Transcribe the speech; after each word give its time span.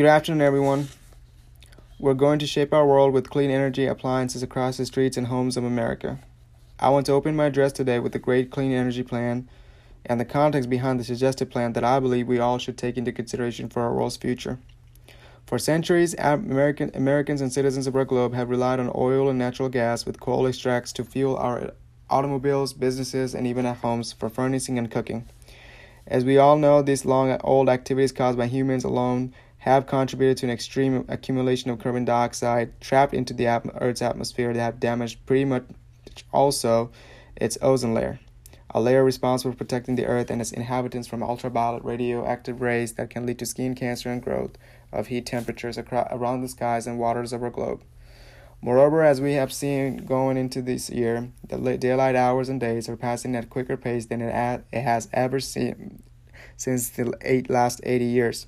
Good 0.00 0.08
afternoon, 0.08 0.40
everyone. 0.40 0.88
We're 1.98 2.14
going 2.14 2.38
to 2.38 2.46
shape 2.46 2.72
our 2.72 2.86
world 2.86 3.12
with 3.12 3.28
clean 3.28 3.50
energy 3.50 3.84
appliances 3.84 4.42
across 4.42 4.78
the 4.78 4.86
streets 4.86 5.18
and 5.18 5.26
homes 5.26 5.58
of 5.58 5.64
America. 5.64 6.18
I 6.78 6.88
want 6.88 7.04
to 7.04 7.12
open 7.12 7.36
my 7.36 7.44
address 7.44 7.70
today 7.72 7.98
with 7.98 8.12
the 8.12 8.18
Great 8.18 8.50
Clean 8.50 8.72
Energy 8.72 9.02
Plan 9.02 9.46
and 10.06 10.18
the 10.18 10.24
context 10.24 10.70
behind 10.70 10.98
the 10.98 11.04
suggested 11.04 11.50
plan 11.50 11.74
that 11.74 11.84
I 11.84 12.00
believe 12.00 12.28
we 12.28 12.38
all 12.38 12.56
should 12.56 12.78
take 12.78 12.96
into 12.96 13.12
consideration 13.12 13.68
for 13.68 13.82
our 13.82 13.92
world's 13.92 14.16
future. 14.16 14.58
For 15.44 15.58
centuries, 15.58 16.14
American, 16.18 16.90
Americans 16.94 17.42
and 17.42 17.52
citizens 17.52 17.86
of 17.86 17.94
our 17.94 18.06
globe 18.06 18.32
have 18.32 18.48
relied 18.48 18.80
on 18.80 18.90
oil 18.94 19.28
and 19.28 19.38
natural 19.38 19.68
gas 19.68 20.06
with 20.06 20.18
coal 20.18 20.46
extracts 20.46 20.94
to 20.94 21.04
fuel 21.04 21.36
our 21.36 21.74
automobiles, 22.08 22.72
businesses, 22.72 23.34
and 23.34 23.46
even 23.46 23.66
our 23.66 23.74
homes 23.74 24.14
for 24.14 24.30
furnishing 24.30 24.78
and 24.78 24.90
cooking. 24.90 25.28
As 26.06 26.24
we 26.24 26.38
all 26.38 26.56
know, 26.56 26.80
these 26.80 27.04
long 27.04 27.38
old 27.44 27.68
activities 27.68 28.12
caused 28.12 28.38
by 28.38 28.46
humans 28.46 28.82
alone 28.82 29.34
have 29.60 29.86
contributed 29.86 30.38
to 30.38 30.46
an 30.46 30.50
extreme 30.50 31.04
accumulation 31.08 31.70
of 31.70 31.78
carbon 31.78 32.04
dioxide 32.04 32.80
trapped 32.80 33.12
into 33.12 33.34
the 33.34 33.46
Earth's 33.78 34.00
atmosphere 34.00 34.54
that 34.54 34.60
have 34.60 34.80
damaged 34.80 35.24
pretty 35.26 35.44
much 35.44 35.64
also 36.32 36.90
its 37.36 37.58
ozone 37.60 37.92
layer, 37.92 38.18
a 38.70 38.80
layer 38.80 39.04
responsible 39.04 39.52
for 39.52 39.58
protecting 39.58 39.96
the 39.96 40.06
Earth 40.06 40.30
and 40.30 40.40
its 40.40 40.50
inhabitants 40.50 41.06
from 41.06 41.22
ultraviolet 41.22 41.84
radioactive 41.84 42.62
rays 42.62 42.94
that 42.94 43.10
can 43.10 43.26
lead 43.26 43.38
to 43.38 43.44
skin 43.44 43.74
cancer 43.74 44.10
and 44.10 44.22
growth 44.22 44.52
of 44.92 45.08
heat 45.08 45.26
temperatures 45.26 45.76
across, 45.76 46.08
around 46.10 46.40
the 46.40 46.48
skies 46.48 46.86
and 46.86 46.98
waters 46.98 47.34
of 47.34 47.42
our 47.42 47.50
globe. 47.50 47.82
Moreover, 48.62 49.02
as 49.02 49.20
we 49.20 49.34
have 49.34 49.52
seen 49.52 49.98
going 49.98 50.38
into 50.38 50.62
this 50.62 50.88
year, 50.88 51.32
the 51.46 51.76
daylight 51.76 52.16
hours 52.16 52.48
and 52.48 52.58
days 52.58 52.88
are 52.88 52.96
passing 52.96 53.36
at 53.36 53.44
a 53.44 53.46
quicker 53.46 53.76
pace 53.76 54.06
than 54.06 54.22
it, 54.22 54.64
it 54.72 54.80
has 54.80 55.08
ever 55.12 55.38
seen 55.38 56.02
since 56.56 56.88
the 56.88 57.12
eight, 57.20 57.50
last 57.50 57.80
80 57.84 58.04
years 58.06 58.46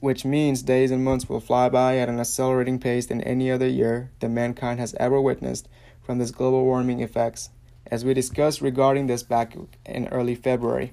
which 0.00 0.24
means 0.24 0.62
days 0.62 0.90
and 0.90 1.04
months 1.04 1.28
will 1.28 1.40
fly 1.40 1.68
by 1.68 1.98
at 1.98 2.08
an 2.08 2.18
accelerating 2.18 2.78
pace 2.78 3.06
than 3.06 3.20
any 3.22 3.50
other 3.50 3.68
year 3.68 4.10
that 4.20 4.30
mankind 4.30 4.80
has 4.80 4.94
ever 4.98 5.20
witnessed 5.20 5.68
from 6.02 6.18
this 6.18 6.30
global 6.30 6.64
warming 6.64 7.00
effects, 7.00 7.50
as 7.86 8.04
we 8.04 8.14
discussed 8.14 8.60
regarding 8.60 9.06
this 9.06 9.22
back 9.22 9.56
in 9.84 10.08
early 10.08 10.34
February. 10.34 10.92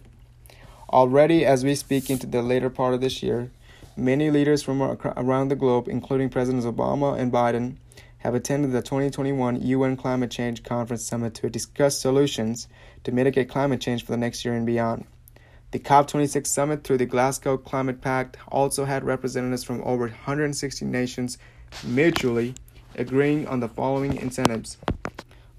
Already, 0.89 1.45
as 1.45 1.63
we 1.63 1.75
speak 1.75 2.09
into 2.09 2.27
the 2.27 2.41
later 2.41 2.69
part 2.69 2.93
of 2.93 3.01
this 3.01 3.23
year, 3.23 3.51
many 3.95 4.29
leaders 4.29 4.61
from 4.61 4.81
around 4.81 5.47
the 5.47 5.55
globe, 5.55 5.87
including 5.87 6.29
Presidents 6.29 6.65
Obama 6.65 7.17
and 7.17 7.31
Biden, 7.31 7.77
have 8.19 8.35
attended 8.35 8.71
the 8.71 8.81
2021 8.81 9.61
UN 9.61 9.95
Climate 9.95 10.31
Change 10.31 10.63
Conference 10.63 11.03
Summit 11.03 11.33
to 11.35 11.49
discuss 11.49 11.99
solutions 11.99 12.67
to 13.03 13.11
mitigate 13.11 13.49
climate 13.49 13.79
change 13.79 14.03
for 14.03 14.11
the 14.11 14.17
next 14.17 14.43
year 14.43 14.53
and 14.53 14.65
beyond. 14.65 15.05
The 15.71 15.79
COP26 15.79 16.47
summit 16.47 16.85
through 16.85 16.99
the 16.99 17.05
Glasgow 17.05 17.57
Climate 17.57 17.99
Pact 17.99 18.37
also 18.47 18.85
had 18.85 19.03
representatives 19.03 19.65
from 19.65 19.81
over 19.83 20.07
160 20.07 20.85
nations 20.85 21.37
mutually 21.83 22.55
agreeing 22.95 23.45
on 23.49 23.59
the 23.59 23.67
following 23.67 24.15
incentives. 24.15 24.77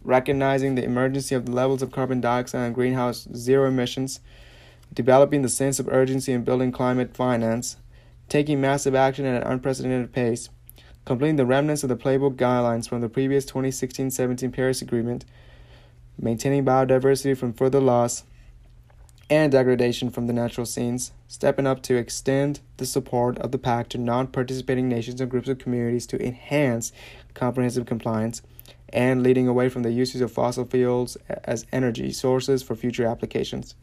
Recognizing 0.02 0.76
the 0.76 0.84
emergency 0.84 1.34
of 1.34 1.44
the 1.44 1.52
levels 1.52 1.82
of 1.82 1.92
carbon 1.92 2.22
dioxide 2.22 2.62
and 2.62 2.74
greenhouse 2.74 3.28
zero 3.34 3.68
emissions, 3.68 4.20
developing 4.94 5.42
the 5.42 5.48
sense 5.50 5.78
of 5.78 5.88
urgency 5.88 6.32
in 6.32 6.42
building 6.42 6.72
climate 6.72 7.14
finance, 7.14 7.76
taking 8.30 8.62
massive 8.62 8.94
action 8.94 9.26
at 9.26 9.42
an 9.42 9.52
unprecedented 9.52 10.10
pace, 10.14 10.48
completing 11.04 11.36
the 11.36 11.44
remnants 11.44 11.82
of 11.82 11.90
the 11.90 11.96
playbook 11.96 12.36
guidelines 12.36 12.88
from 12.88 13.02
the 13.02 13.10
previous 13.10 13.44
2016 13.44 14.10
17 14.10 14.52
Paris 14.52 14.80
Agreement, 14.80 15.26
maintaining 16.18 16.64
biodiversity 16.64 17.36
from 17.36 17.52
further 17.52 17.80
loss, 17.80 18.24
and 19.30 19.52
degradation 19.52 20.10
from 20.10 20.26
the 20.26 20.32
natural 20.32 20.66
scenes, 20.66 21.12
stepping 21.26 21.66
up 21.66 21.82
to 21.82 21.96
extend 21.96 22.60
the 22.78 22.86
support 22.86 23.38
of 23.38 23.52
the 23.52 23.58
pact 23.58 23.90
to 23.90 23.98
non 23.98 24.26
participating 24.26 24.88
nations 24.88 25.20
and 25.20 25.30
groups 25.30 25.48
of 25.48 25.58
communities 25.58 26.06
to 26.06 26.24
enhance 26.24 26.92
comprehensive 27.34 27.86
compliance, 27.86 28.42
and 28.90 29.22
leading 29.22 29.46
away 29.46 29.68
from 29.68 29.82
the 29.82 29.92
usage 29.92 30.22
of 30.22 30.32
fossil 30.32 30.64
fuels 30.64 31.16
as 31.44 31.66
energy 31.72 32.10
sources 32.10 32.62
for 32.62 32.74
future 32.74 33.04
applications. 33.04 33.74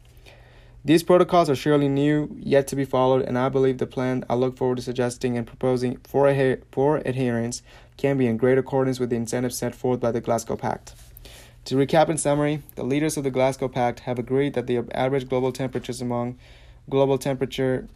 These 0.84 1.02
protocols 1.02 1.50
are 1.50 1.56
surely 1.56 1.88
new, 1.88 2.36
yet 2.38 2.68
to 2.68 2.76
be 2.76 2.84
followed, 2.84 3.22
and 3.22 3.36
I 3.36 3.48
believe 3.48 3.78
the 3.78 3.86
plan 3.86 4.24
I 4.30 4.34
look 4.34 4.56
forward 4.56 4.76
to 4.76 4.82
suggesting 4.82 5.36
and 5.36 5.46
proposing 5.46 5.96
for, 6.04 6.32
for 6.70 6.98
adherence 6.98 7.62
can 7.96 8.18
be 8.18 8.26
in 8.26 8.36
great 8.36 8.58
accordance 8.58 9.00
with 9.00 9.10
the 9.10 9.16
incentives 9.16 9.58
set 9.58 9.74
forth 9.74 9.98
by 9.98 10.12
the 10.12 10.20
Glasgow 10.20 10.56
Pact. 10.56 10.94
To 11.66 11.74
recap 11.74 12.08
in 12.08 12.16
summary, 12.16 12.62
the 12.76 12.84
leaders 12.84 13.16
of 13.16 13.24
the 13.24 13.30
Glasgow 13.32 13.66
Pact 13.66 13.98
have 14.00 14.20
agreed 14.20 14.54
that 14.54 14.68
the 14.68 14.84
average 14.92 15.28
global 15.28 15.50
temperatures 15.50 16.00
among 16.00 16.38
global 16.88 17.18
temperature 17.18 17.88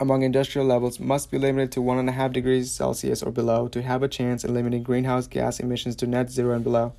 among 0.00 0.22
industrial 0.22 0.66
levels 0.66 0.98
must 0.98 1.30
be 1.30 1.36
limited 1.36 1.70
to 1.72 1.80
1.5 1.80 2.32
degrees 2.32 2.72
Celsius 2.72 3.22
or 3.22 3.32
below 3.32 3.68
to 3.68 3.82
have 3.82 4.02
a 4.02 4.08
chance 4.08 4.44
in 4.44 4.54
limiting 4.54 4.82
greenhouse 4.82 5.26
gas 5.26 5.60
emissions 5.60 5.94
to 5.96 6.06
net 6.06 6.30
zero 6.30 6.54
and 6.54 6.64
below. 6.64 6.94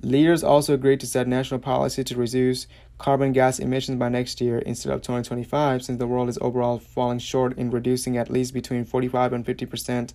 Leaders 0.00 0.42
also 0.42 0.72
agreed 0.72 1.00
to 1.00 1.06
set 1.06 1.28
national 1.28 1.60
policy 1.60 2.02
to 2.02 2.16
reduce 2.16 2.66
carbon 2.96 3.34
gas 3.34 3.58
emissions 3.58 3.98
by 3.98 4.08
next 4.08 4.40
year 4.40 4.60
instead 4.60 4.90
of 4.90 5.02
2025 5.02 5.82
since 5.82 5.98
the 5.98 6.06
world 6.06 6.30
is 6.30 6.38
overall 6.40 6.78
falling 6.78 7.18
short 7.18 7.58
in 7.58 7.70
reducing 7.70 8.16
at 8.16 8.30
least 8.30 8.54
between 8.54 8.86
45 8.86 9.34
and 9.34 9.44
50%, 9.44 10.14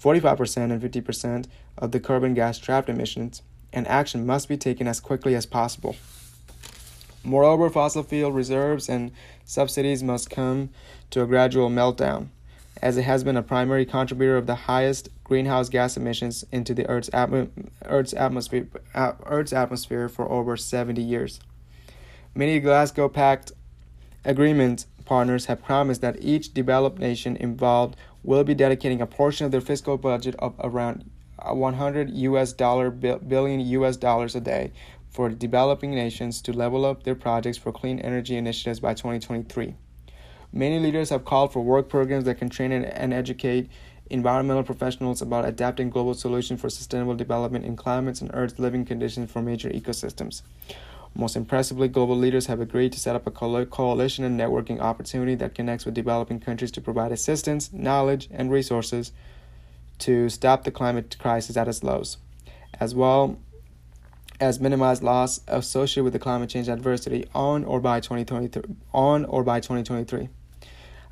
45% 0.00 0.56
and 0.70 0.80
50% 0.80 1.46
of 1.76 1.90
the 1.90 1.98
carbon 1.98 2.34
gas 2.34 2.58
trapped 2.58 2.88
emissions 2.88 3.42
and 3.72 3.86
action 3.88 4.26
must 4.26 4.48
be 4.48 4.56
taken 4.56 4.86
as 4.86 5.00
quickly 5.00 5.34
as 5.34 5.46
possible. 5.46 5.96
Moreover, 7.24 7.70
fossil 7.70 8.02
fuel 8.02 8.32
reserves 8.32 8.88
and 8.88 9.12
subsidies 9.44 10.02
must 10.02 10.30
come 10.30 10.70
to 11.10 11.22
a 11.22 11.26
gradual 11.26 11.70
meltdown, 11.70 12.28
as 12.80 12.96
it 12.96 13.02
has 13.02 13.22
been 13.22 13.36
a 13.36 13.42
primary 13.42 13.86
contributor 13.86 14.36
of 14.36 14.46
the 14.46 14.54
highest 14.54 15.08
greenhouse 15.22 15.68
gas 15.68 15.96
emissions 15.96 16.44
into 16.50 16.74
the 16.74 16.86
Earth's, 16.88 17.10
atm- 17.10 17.50
Earth's, 17.84 18.12
atmosphere, 18.12 18.66
uh, 18.94 19.12
Earth's 19.24 19.52
atmosphere 19.52 20.08
for 20.08 20.30
over 20.30 20.56
70 20.56 21.00
years. 21.00 21.40
Many 22.34 22.58
Glasgow 22.60 23.08
Pact 23.08 23.52
Agreement 24.24 24.86
partners 25.04 25.46
have 25.46 25.62
promised 25.62 26.00
that 26.00 26.22
each 26.22 26.54
developed 26.54 26.98
nation 26.98 27.36
involved 27.36 27.96
will 28.22 28.44
be 28.44 28.54
dedicating 28.54 29.00
a 29.00 29.06
portion 29.06 29.44
of 29.46 29.52
their 29.52 29.60
fiscal 29.60 29.96
budget 29.96 30.34
of 30.38 30.54
around 30.60 31.10
100 31.44 32.10
US 32.10 32.52
dollar 32.52 32.90
billion 32.90 33.60
US 33.60 33.96
dollars 33.96 34.34
a 34.34 34.40
day 34.40 34.72
for 35.10 35.28
developing 35.28 35.94
nations 35.94 36.40
to 36.42 36.52
level 36.52 36.84
up 36.84 37.02
their 37.02 37.14
projects 37.14 37.58
for 37.58 37.72
clean 37.72 37.98
energy 37.98 38.36
initiatives 38.36 38.80
by 38.80 38.94
2023. 38.94 39.74
Many 40.52 40.78
leaders 40.78 41.10
have 41.10 41.24
called 41.24 41.52
for 41.52 41.60
work 41.60 41.88
programs 41.88 42.24
that 42.24 42.36
can 42.36 42.48
train 42.48 42.72
and 42.72 43.12
educate 43.12 43.70
environmental 44.10 44.62
professionals 44.62 45.22
about 45.22 45.46
adapting 45.46 45.90
global 45.90 46.14
solutions 46.14 46.60
for 46.60 46.68
sustainable 46.68 47.14
development 47.14 47.64
in 47.64 47.76
climates 47.76 48.20
and 48.20 48.30
Earth's 48.34 48.58
living 48.58 48.84
conditions 48.84 49.30
for 49.30 49.40
major 49.40 49.70
ecosystems. 49.70 50.42
Most 51.14 51.36
impressively, 51.36 51.88
global 51.88 52.16
leaders 52.16 52.46
have 52.46 52.60
agreed 52.60 52.92
to 52.92 53.00
set 53.00 53.16
up 53.16 53.26
a 53.26 53.30
coalition 53.30 54.24
and 54.24 54.38
networking 54.38 54.80
opportunity 54.80 55.34
that 55.36 55.54
connects 55.54 55.84
with 55.84 55.94
developing 55.94 56.40
countries 56.40 56.70
to 56.72 56.80
provide 56.80 57.12
assistance, 57.12 57.72
knowledge, 57.72 58.28
and 58.30 58.50
resources 58.50 59.12
to 60.02 60.28
stop 60.28 60.64
the 60.64 60.70
climate 60.70 61.16
crisis 61.18 61.56
at 61.56 61.68
its 61.68 61.82
lows, 61.82 62.18
as 62.78 62.94
well 62.94 63.38
as 64.40 64.60
minimize 64.60 65.02
loss 65.02 65.40
associated 65.46 66.04
with 66.04 66.12
the 66.12 66.18
climate 66.18 66.50
change 66.50 66.68
adversity 66.68 67.26
on 67.34 67.64
or 67.64 67.80
by 67.80 68.00
2023 68.00 68.62
on 68.92 69.24
or 69.24 69.44
by 69.44 69.60
2023. 69.60 70.28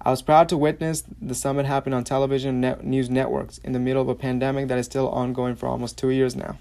I 0.03 0.11
was 0.11 0.23
proud 0.23 0.49
to 0.49 0.57
witness 0.57 1.05
the 1.21 1.35
summit 1.35 1.67
happen 1.67 1.93
on 1.93 2.05
television 2.05 2.61
news 2.83 3.11
networks 3.11 3.59
in 3.59 3.73
the 3.73 3.79
middle 3.79 4.03
of 4.03 4.09
a 4.09 4.15
pandemic 4.15 4.69
that 4.69 4.79
is 4.79 4.87
still 4.87 5.09
ongoing 5.11 5.55
for 5.55 5.69
almost 5.69 5.99
2 5.99 6.09
years 6.11 6.35
now. 6.35 6.59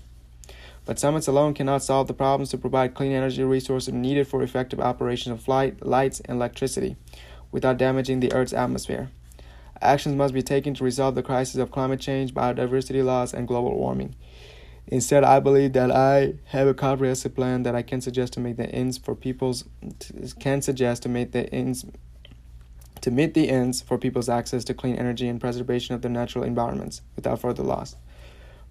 But 0.86 1.00
summits 1.00 1.28
alone 1.28 1.54
cannot 1.54 1.84
solve 1.84 2.08
the 2.08 2.14
problems 2.14 2.50
to 2.50 2.58
provide 2.58 2.94
clean 2.96 3.12
energy 3.12 3.44
resources 3.44 3.94
needed 3.94 4.28
for 4.28 4.44
effective 4.44 4.80
operation 4.80 5.32
of 5.32 5.42
flight, 5.42 5.86
lights, 5.86 6.20
and 6.20 6.36
electricity 6.36 6.98
without 7.52 7.78
damaging 7.78 8.20
the 8.20 8.34
Earth's 8.34 8.54
atmosphere. 8.54 9.10
Actions 9.81 10.16
must 10.16 10.34
be 10.34 10.42
taken 10.42 10.74
to 10.76 10.84
resolve 10.84 11.16
the 11.16 11.24
crisis 11.24 11.56
of 11.56 11.72
climate 11.72 12.00
change, 12.00 12.34
biodiversity 12.34 13.04
loss, 13.04 13.34
and 13.34 13.48
global 13.48 13.78
warming. 13.78 14.16
Instead, 14.88 15.24
I 15.24 15.40
believe 15.40 15.74
that 15.74 15.92
I 15.92 16.34
have 16.46 16.68
a 16.68 16.74
comprehensive 16.74 17.36
plan 17.36 17.64
that 17.64 17.76
I 17.76 17.84
can 17.84 18.02
suggest 18.02 18.34
to 18.34 18.40
make 18.40 18.58
the 18.58 18.70
ends 18.70 18.98
for 18.98 19.14
people's 19.14 19.66
can 20.40 20.62
suggest 20.62 21.04
to 21.04 21.10
make 21.10 21.31
the 21.31 21.52
ends 21.54 21.86
to 23.02 23.12
meet 23.12 23.34
the 23.34 23.50
ends 23.50 23.81
for 23.81 23.98
people's 23.98 24.28
access 24.28 24.64
to 24.66 24.74
clean 24.74 24.96
energy 24.96 25.28
and 25.28 25.40
preservation 25.40 25.96
of 25.96 26.02
their 26.02 26.12
natural 26.12 26.44
environments 26.44 27.02
without 27.16 27.40
further 27.40 27.64
loss. 27.64 27.96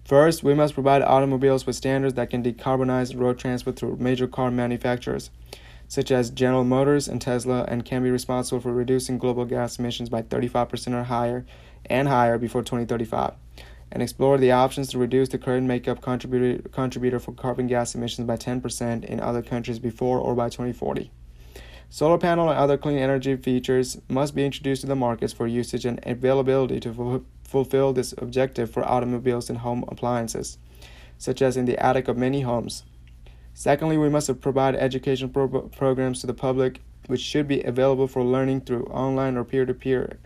First, 0.03 0.43
we 0.43 0.53
must 0.53 0.73
provide 0.73 1.01
automobiles 1.01 1.65
with 1.65 1.75
standards 1.75 2.15
that 2.15 2.29
can 2.29 2.43
decarbonize 2.43 3.17
road 3.17 3.39
transport 3.39 3.77
through 3.77 3.97
major 3.97 4.27
car 4.27 4.51
manufacturers 4.51 5.29
such 5.89 6.11
as 6.11 6.29
General 6.29 6.63
Motors 6.63 7.07
and 7.07 7.19
Tesla, 7.19 7.65
and 7.67 7.83
can 7.83 8.03
be 8.03 8.11
responsible 8.11 8.61
for 8.61 8.71
reducing 8.71 9.17
global 9.17 9.43
gas 9.43 9.79
emissions 9.79 10.07
by 10.07 10.21
35% 10.21 10.93
or 10.93 11.03
higher 11.03 11.45
and 11.87 12.07
higher 12.07 12.37
before 12.37 12.61
2035, 12.61 13.33
and 13.91 14.03
explore 14.03 14.37
the 14.37 14.51
options 14.51 14.89
to 14.89 14.99
reduce 14.99 15.29
the 15.29 15.39
current 15.39 15.65
makeup 15.65 15.99
contributor, 15.99 16.69
contributor 16.69 17.19
for 17.19 17.31
carbon 17.31 17.65
gas 17.65 17.95
emissions 17.95 18.27
by 18.27 18.37
10% 18.37 19.03
in 19.03 19.19
other 19.19 19.41
countries 19.41 19.79
before 19.79 20.19
or 20.19 20.35
by 20.35 20.47
2040. 20.47 21.09
Solar 21.89 22.19
panel 22.19 22.49
and 22.49 22.59
other 22.59 22.77
clean 22.77 22.99
energy 22.99 23.35
features 23.35 23.99
must 24.07 24.35
be 24.35 24.45
introduced 24.45 24.81
to 24.81 24.87
the 24.87 24.95
markets 24.95 25.33
for 25.33 25.47
usage 25.47 25.85
and 25.85 25.99
availability 26.05 26.79
to 26.81 26.93
fu- 26.93 27.25
fulfill 27.43 27.93
this 27.93 28.13
objective 28.19 28.69
for 28.69 28.87
automobiles 28.87 29.49
and 29.49 29.57
home 29.57 29.83
appliances, 29.87 30.59
such 31.17 31.41
as 31.41 31.57
in 31.57 31.65
the 31.65 31.83
attic 31.83 32.07
of 32.07 32.15
many 32.15 32.41
homes. 32.41 32.83
Secondly, 33.59 33.97
we 33.97 34.07
must 34.07 34.39
provide 34.39 34.73
education 34.77 35.27
pro- 35.27 35.49
programs 35.49 36.21
to 36.21 36.27
the 36.27 36.33
public, 36.33 36.79
which 37.07 37.19
should 37.19 37.45
be 37.45 37.61
available 37.61 38.07
for 38.07 38.23
learning 38.23 38.61
through 38.61 38.85
online 38.85 39.35
or 39.35 39.43
peer 39.43 39.65
to 39.65 39.73
peer 39.73 40.17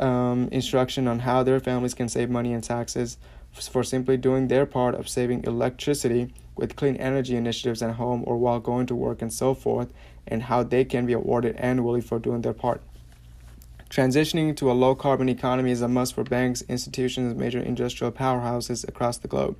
instruction 0.00 1.06
on 1.06 1.20
how 1.20 1.44
their 1.44 1.60
families 1.60 1.94
can 1.94 2.08
save 2.08 2.28
money 2.28 2.52
in 2.52 2.60
taxes 2.60 3.16
for 3.52 3.84
simply 3.84 4.16
doing 4.16 4.48
their 4.48 4.66
part 4.66 4.96
of 4.96 5.08
saving 5.08 5.44
electricity 5.44 6.34
with 6.56 6.74
clean 6.74 6.96
energy 6.96 7.36
initiatives 7.36 7.80
at 7.80 7.94
home 7.94 8.24
or 8.26 8.36
while 8.36 8.58
going 8.58 8.86
to 8.86 8.94
work 8.96 9.22
and 9.22 9.32
so 9.32 9.54
forth, 9.54 9.92
and 10.26 10.42
how 10.42 10.64
they 10.64 10.84
can 10.84 11.06
be 11.06 11.12
awarded 11.12 11.54
annually 11.58 12.00
for 12.00 12.18
doing 12.18 12.40
their 12.40 12.52
part. 12.52 12.82
Transitioning 13.88 14.56
to 14.56 14.68
a 14.68 14.72
low 14.72 14.96
carbon 14.96 15.28
economy 15.28 15.70
is 15.70 15.80
a 15.80 15.86
must 15.86 16.12
for 16.12 16.24
banks, 16.24 16.62
institutions, 16.62 17.30
and 17.30 17.40
major 17.40 17.60
industrial 17.60 18.10
powerhouses 18.10 18.86
across 18.88 19.16
the 19.16 19.28
globe, 19.28 19.56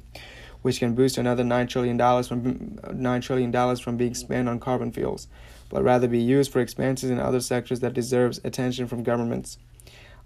which 0.62 0.78
can 0.78 0.94
boost 0.94 1.18
another 1.18 1.44
$9 1.44 1.68
trillion 1.68 1.98
from, 1.98 2.76
$9 2.78 3.22
trillion 3.22 3.76
from 3.76 3.96
being 3.96 4.14
spent 4.14 4.48
on 4.48 4.58
carbon 4.58 4.92
fuels, 4.92 5.28
but 5.68 5.82
rather 5.82 6.08
be 6.08 6.20
used 6.20 6.52
for 6.52 6.60
expenses 6.60 7.10
in 7.10 7.18
other 7.18 7.40
sectors 7.40 7.80
that 7.80 7.94
deserves 7.94 8.40
attention 8.44 8.86
from 8.86 9.02
governments. 9.02 9.58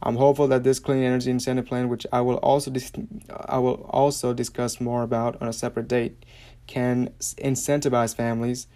I'm 0.03 0.17
hopeful 0.17 0.49
that 0.49 0.65
this 0.65 0.81
clean 0.81 1.05
energy 1.05 1.31
incentive 1.31 1.67
plan, 1.67 1.89
which 1.89 2.07
I 2.13 2.23
will 2.23 2.39
also 2.39 2.71
dis- 2.71 2.93
I 3.47 3.59
will 3.59 3.87
also 3.91 4.35
discuss 4.35 4.81
more 4.81 5.03
about 5.03 5.41
on 5.41 5.47
a 5.47 5.53
separate 5.53 5.87
date, 5.87 6.25
can 6.67 7.11
incentivize 7.21 8.15
families 8.15 8.67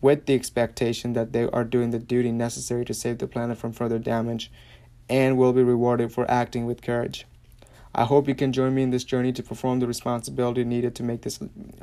with 0.00 0.26
the 0.26 0.34
expectation 0.34 1.12
that 1.12 1.32
they 1.32 1.44
are 1.44 1.64
doing 1.64 1.90
the 1.90 1.98
duty 2.00 2.32
necessary 2.32 2.84
to 2.84 2.94
save 2.94 3.18
the 3.18 3.28
planet 3.28 3.58
from 3.58 3.72
further 3.72 4.00
damage 4.00 4.50
and 5.08 5.38
will 5.38 5.52
be 5.52 5.62
rewarded 5.62 6.12
for 6.12 6.28
acting 6.28 6.66
with 6.66 6.82
courage. 6.82 7.26
I 7.94 8.04
hope 8.04 8.26
you 8.26 8.34
can 8.34 8.52
join 8.52 8.74
me 8.74 8.82
in 8.82 8.90
this 8.90 9.04
journey 9.04 9.32
to 9.32 9.42
perform 9.42 9.80
the 9.80 9.86
responsibility 9.86 10.64
needed 10.64 10.94
to 10.94 11.02
make 11.02 11.22
this 11.22 11.38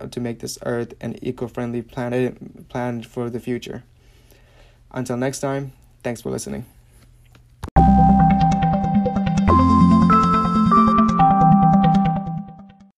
to 0.09 0.19
make 0.19 0.39
this 0.39 0.57
earth 0.65 0.93
an 1.01 1.15
eco-friendly 1.21 1.83
planet 1.83 2.69
planet 2.69 3.05
for 3.05 3.29
the 3.29 3.39
future. 3.39 3.83
Until 4.91 5.17
next 5.17 5.39
time, 5.39 5.71
thanks 6.03 6.21
for 6.21 6.31
listening. 6.31 6.65